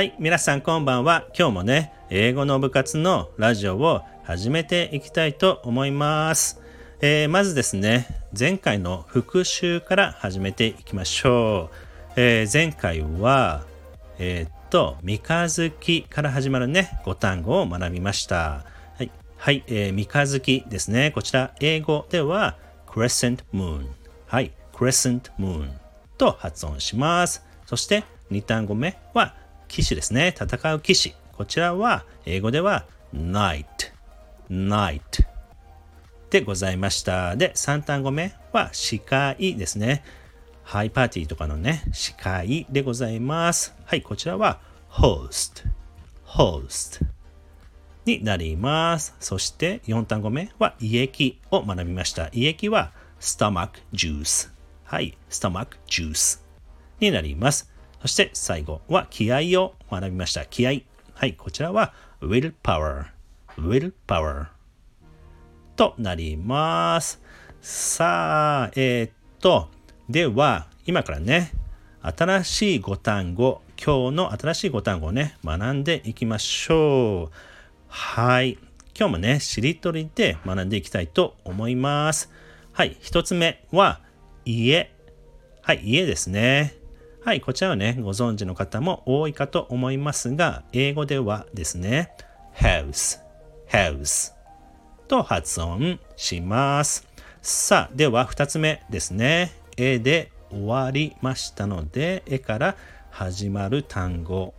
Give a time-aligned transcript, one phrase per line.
[0.00, 1.26] はい、皆さんこんばんは。
[1.38, 6.58] 今日もね、英語の部活のラジオを始めていきたいと思います。
[7.02, 11.76] えーまずですね、前回の復習から始めていきましょう。
[12.16, 13.66] えー前回は、
[14.18, 18.64] えーっと、三日月から始まるね、5単語を学びました。
[18.96, 21.10] はい、はい、え三日月ですね。
[21.10, 23.86] こちら、英語では crescent moon。
[24.26, 25.68] はい、crescent moon
[26.16, 27.44] と発音します。
[27.66, 29.34] そして、2単語目は、
[29.70, 30.34] 騎士ですね。
[30.36, 31.14] 戦う騎士。
[31.32, 33.64] こちらは、英語では knight。
[34.50, 35.00] knight。
[36.28, 37.36] でございました。
[37.36, 40.02] で、3単語目は司会ですね。
[40.64, 43.76] ハイパーティーとかのね、司会でございます。
[43.84, 44.60] はい、こちらは
[44.90, 45.64] host。
[46.26, 47.04] host
[48.04, 49.14] になります。
[49.20, 52.28] そして4単語目は胃液を学びました。
[52.32, 52.90] 胃液は
[53.20, 54.50] stomach juice。
[54.82, 56.40] はい、stomach juice
[56.98, 57.69] になります。
[58.00, 60.46] そして最後は気合を学びました。
[60.46, 60.82] 気合。
[61.14, 63.06] はい、こちらは willpower。
[63.58, 64.46] willpower。
[65.76, 67.20] となります。
[67.60, 69.68] さあ、えーっと、
[70.08, 71.52] では、今からね、
[72.02, 77.36] 新しい5単語、今日の新しい5単語をね、学んでいきましょう。
[77.88, 78.58] はい。
[78.98, 82.30] 今日もね、しりとりで学んでいきたいと思います。
[82.72, 82.96] はい。
[83.00, 84.00] 一つ目は、
[84.46, 84.90] 家。
[85.60, 86.79] はい、家ですね。
[87.22, 92.12] はい、こちらはね、ご存知の方も多いかと思いますが、英語ではですね、
[92.56, 93.20] house、
[93.68, 94.32] house
[95.06, 97.06] と発音します。
[97.42, 99.52] さあ、では2つ目ですね。
[99.76, 102.76] 絵で終わりましたので、絵から
[103.10, 104.54] 始まる単語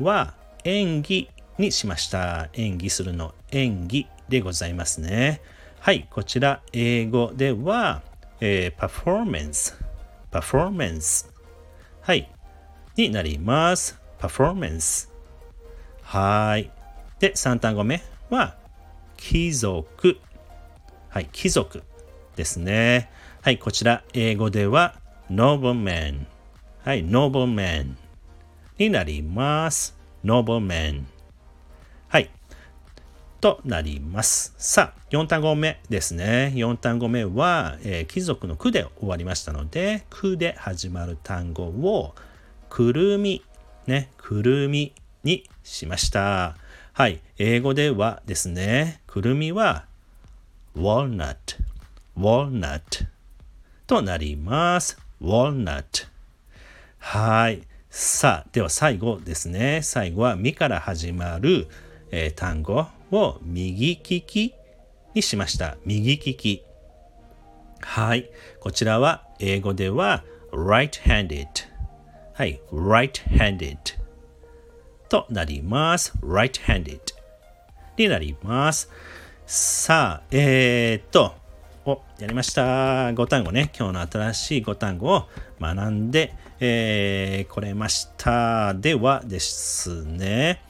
[0.00, 0.32] は
[0.64, 2.48] 演技にしました。
[2.54, 5.42] 演技するの演技でございますね。
[5.78, 8.00] はい、こちら英語では、
[8.40, 9.76] えー、パフォーマンス、
[10.30, 11.31] パフォーマンス、
[12.02, 12.28] はい、
[12.96, 13.96] になります。
[14.18, 15.08] パフォーマンス。
[16.02, 16.68] はい。
[17.20, 18.56] で、3単語目は、
[19.16, 20.18] 貴族。
[21.10, 21.84] はい、貴族
[22.34, 23.08] ですね。
[23.40, 24.96] はい、こちら、英語では、
[25.30, 26.26] nobleman。
[26.84, 27.94] はい、nobleman
[28.78, 29.96] になります。
[30.24, 31.04] nobleman。
[32.08, 32.30] はい。
[33.42, 34.54] となります。
[34.56, 36.52] さあ、4単語目ですね。
[36.54, 42.14] 4単語目は、えー貴族の句で終わりましたので、句で始まる単語を、
[42.70, 43.42] くるみ、
[43.88, 44.94] ね、くるみ
[45.24, 46.56] にしました。
[46.92, 49.86] はい、英語ではですね、くるみは、
[50.76, 51.36] walnut、
[52.16, 52.80] walnut
[53.88, 54.96] となります。
[55.20, 56.06] walnut。
[56.98, 57.62] はい。
[57.90, 59.80] さあ、では最後ですね。
[59.82, 61.66] 最後は、みから始まる、
[62.12, 64.54] えー単語を右利き
[65.14, 65.76] にしました。
[65.84, 66.64] 右利き。
[67.80, 68.30] はい。
[68.58, 71.46] こちらは、英語では、right-handed。
[72.32, 72.60] はい。
[72.72, 73.76] right-handed
[75.08, 76.14] となります。
[76.22, 77.00] right-handed
[77.98, 78.90] になります。
[79.46, 81.34] さあ、えー、っと、
[81.84, 83.08] お、やりました。
[83.10, 83.70] 5単語ね。
[83.76, 85.28] 今日の新しい5単語を
[85.60, 88.72] 学んで、えー、これました。
[88.72, 90.62] ではですね、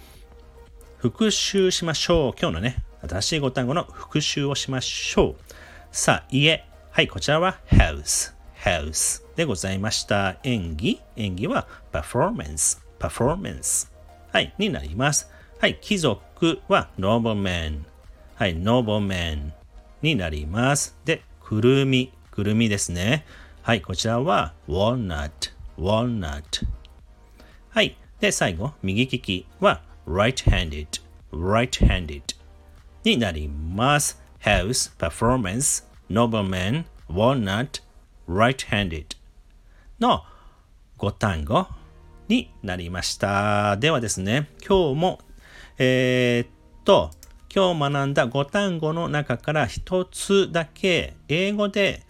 [1.02, 2.34] 復習しましょう。
[2.40, 2.76] 今日のね、
[3.08, 5.36] 新しい5単語の復習をしましょう。
[5.90, 6.64] さあ、家。
[6.92, 8.32] はい、こちらは house。
[8.64, 10.36] house でございました。
[10.44, 11.00] 演技？
[11.16, 12.78] 演技は performance。
[13.00, 13.90] performance。
[14.32, 15.28] はい、になります。
[15.58, 17.80] はい、貴族は nobleman。
[18.36, 19.50] はい、nobleman
[20.02, 20.96] になります。
[21.04, 22.12] で、くるみ。
[22.30, 23.26] くるみですね。
[23.62, 25.32] はい、こちらは walnut。
[25.76, 26.64] walnut。
[27.70, 27.96] はい。
[28.20, 31.00] で、最後、右利きは right-handed。
[31.32, 32.22] right-handed
[33.04, 34.20] になります。
[34.40, 37.82] house, performance, nobleman, walnut,
[38.28, 39.16] right-handed
[39.98, 40.22] の
[40.98, 41.66] 5単語
[42.28, 43.76] になりました。
[43.76, 45.20] ではですね、今日も、
[45.78, 46.48] えーっ
[46.84, 47.10] と、
[47.54, 52.02] 今日学んだ5単語の中から1つだけ英語で、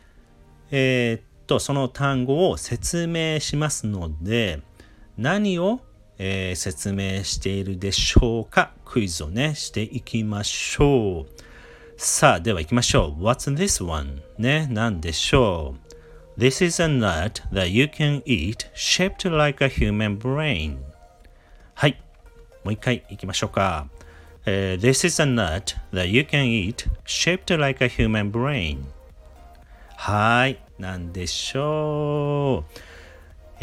[0.70, 4.62] えーっと、その単語を説明しますので、
[5.18, 5.80] 何を、
[6.24, 11.26] えー説明しているでしょうかクイズをね、していきましょう。
[11.96, 13.24] さあ、では行きましょう。
[13.24, 14.22] What's this one?
[14.38, 15.74] ね、何でしょ
[16.36, 20.76] う ?This is a nut that you can eat shaped like a human brain.
[21.74, 22.00] はい。
[22.62, 23.88] もう一回行きましょうか。
[24.46, 28.84] えー This is a nut that you can eat shaped like a human brain.
[29.96, 30.60] はい。
[30.78, 32.91] 何でしょう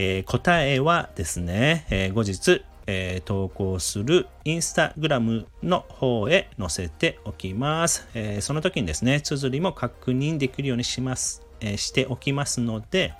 [0.01, 8.07] えー答えはですね、えー後日、えー投稿するインスタグラムの方へ載せておきます。
[8.13, 13.13] えその時にですね、綴りも確認できるようにします、えしておきますので、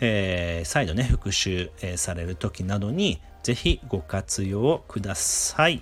[0.00, 5.80] え再度ね、復習、えされる時などにぜひご活用ください。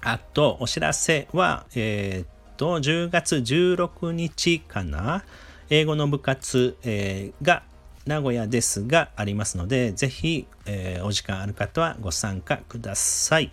[0.00, 5.24] あと、お知らせは、え、っと、10月16日かな、
[5.70, 7.64] 英語の部活、え、が
[8.06, 13.50] 名古屋ですがありますので、ぜひ、えー、お時間ある方はご参加ください。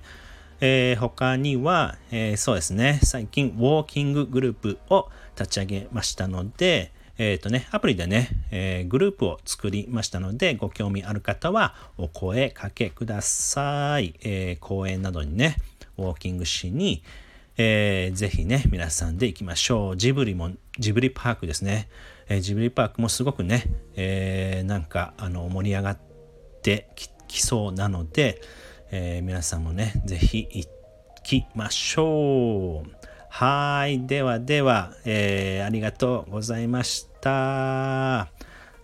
[0.60, 14.16] えー、他には、えー、そうですね、最近、ウォーキンググループを立ち上げましたので、えっ、とね、アプリでね、え、グループを作りましたので、ご興味ある方はお声かけください。
[14.24, 15.58] え、公園などにね、
[15.98, 17.04] ウォーキングしに、
[17.58, 19.98] えー、ぜひね、皆さんで行きましょう。
[19.98, 21.90] ジブリも、ジブリパークですね。
[22.32, 26.00] え、ジブリパークもすごくね、えー、なんか、あの、盛り上がっ
[26.62, 26.88] て
[27.28, 28.42] きそうなので、
[28.92, 30.68] えー、皆さんもね、ぜひ行
[31.24, 33.08] きましょう。
[33.30, 34.06] はい。
[34.06, 38.30] ではでは、えー、ありがとうございました。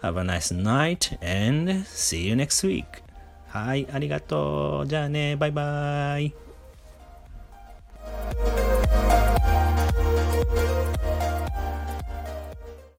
[0.01, 2.85] Have a nice night and see you next week.
[3.47, 3.87] はい。
[3.91, 4.87] ありがとう。
[4.87, 5.35] じゃあね。
[5.35, 6.46] バイバイ。